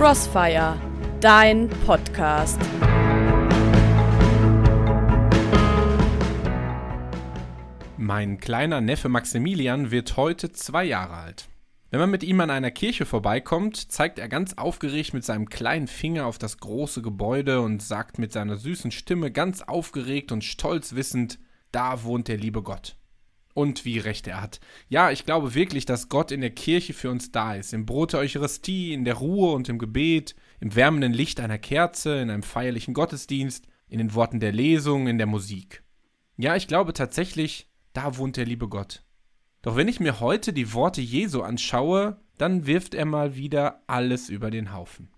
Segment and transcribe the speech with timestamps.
[0.00, 0.80] Crossfire,
[1.20, 2.58] dein Podcast.
[7.98, 11.50] Mein kleiner Neffe Maximilian wird heute zwei Jahre alt.
[11.90, 15.86] Wenn man mit ihm an einer Kirche vorbeikommt, zeigt er ganz aufgeregt mit seinem kleinen
[15.86, 20.94] Finger auf das große Gebäude und sagt mit seiner süßen Stimme ganz aufgeregt und stolz
[20.94, 21.38] wissend,
[21.72, 22.96] da wohnt der liebe Gott.
[23.60, 24.58] Und wie recht er hat.
[24.88, 27.74] Ja, ich glaube wirklich, dass Gott in der Kirche für uns da ist.
[27.74, 32.20] Im Brot der Eucharistie, in der Ruhe und im Gebet, im wärmenden Licht einer Kerze,
[32.20, 35.82] in einem feierlichen Gottesdienst, in den Worten der Lesung, in der Musik.
[36.38, 39.02] Ja, ich glaube tatsächlich, da wohnt der liebe Gott.
[39.60, 44.30] Doch wenn ich mir heute die Worte Jesu anschaue, dann wirft er mal wieder alles
[44.30, 45.10] über den Haufen.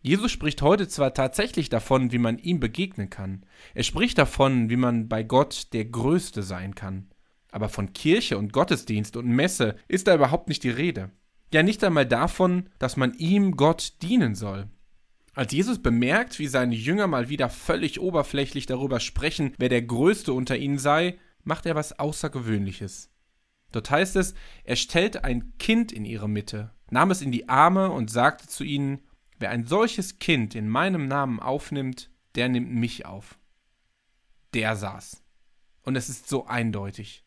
[0.00, 3.44] Jesus spricht heute zwar tatsächlich davon, wie man ihm begegnen kann.
[3.74, 7.10] Er spricht davon, wie man bei Gott der Größte sein kann.
[7.52, 11.10] Aber von Kirche und Gottesdienst und Messe ist da überhaupt nicht die Rede.
[11.52, 14.68] Ja, nicht einmal davon, dass man ihm Gott dienen soll.
[15.34, 20.32] Als Jesus bemerkt, wie seine Jünger mal wieder völlig oberflächlich darüber sprechen, wer der Größte
[20.32, 23.10] unter ihnen sei, macht er was Außergewöhnliches.
[23.72, 27.90] Dort heißt es, er stellt ein Kind in ihre Mitte, nahm es in die Arme
[27.90, 29.00] und sagte zu ihnen,
[29.38, 33.38] wer ein solches Kind in meinem Namen aufnimmt, der nimmt mich auf.
[34.54, 35.22] Der saß.
[35.82, 37.24] Und es ist so eindeutig.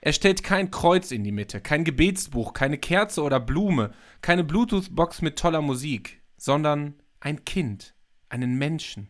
[0.00, 5.22] Er stellt kein Kreuz in die Mitte, kein Gebetsbuch, keine Kerze oder Blume, keine Bluetooth-Box
[5.22, 7.94] mit toller Musik, sondern ein Kind,
[8.28, 9.08] einen Menschen.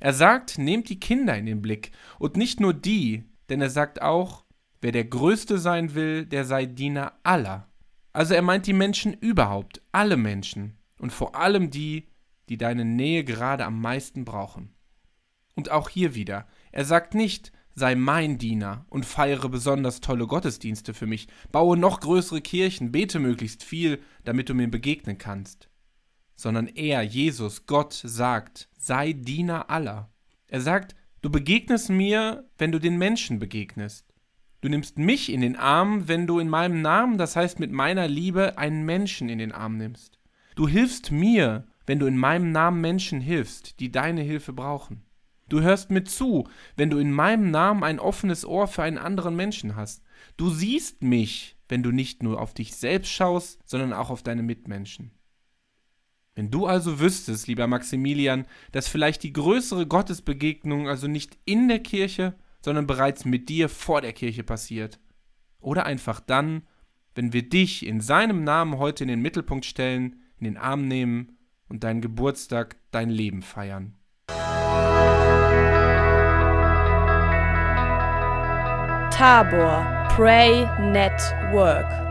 [0.00, 4.02] Er sagt, nehmt die Kinder in den Blick und nicht nur die, denn er sagt
[4.02, 4.44] auch,
[4.80, 7.68] wer der Größte sein will, der sei Diener aller.
[8.12, 12.08] Also er meint die Menschen überhaupt, alle Menschen und vor allem die,
[12.48, 14.74] die deine Nähe gerade am meisten brauchen.
[15.54, 20.94] Und auch hier wieder, er sagt nicht, sei mein Diener und feiere besonders tolle Gottesdienste
[20.94, 25.68] für mich, baue noch größere Kirchen, bete möglichst viel, damit du mir begegnen kannst.
[26.36, 30.10] Sondern er, Jesus, Gott, sagt, sei Diener aller.
[30.48, 34.14] Er sagt, du begegnest mir, wenn du den Menschen begegnest.
[34.60, 38.08] Du nimmst mich in den Arm, wenn du in meinem Namen, das heißt mit meiner
[38.08, 40.18] Liebe, einen Menschen in den Arm nimmst.
[40.56, 45.02] Du hilfst mir, wenn du in meinem Namen Menschen hilfst, die deine Hilfe brauchen.
[45.48, 49.36] Du hörst mir zu, wenn du in meinem Namen ein offenes Ohr für einen anderen
[49.36, 50.02] Menschen hast.
[50.36, 54.42] Du siehst mich, wenn du nicht nur auf dich selbst schaust, sondern auch auf deine
[54.42, 55.10] Mitmenschen.
[56.34, 61.78] Wenn du also wüsstest, lieber Maximilian, dass vielleicht die größere Gottesbegegnung also nicht in der
[61.78, 64.98] Kirche, sondern bereits mit dir vor der Kirche passiert.
[65.60, 66.62] Oder einfach dann,
[67.14, 71.36] wenn wir dich in seinem Namen heute in den Mittelpunkt stellen, in den Arm nehmen
[71.68, 73.94] und deinen Geburtstag, dein Leben feiern.
[79.14, 82.03] Tabor Pray Network